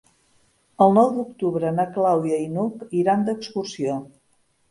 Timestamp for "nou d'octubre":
0.97-1.73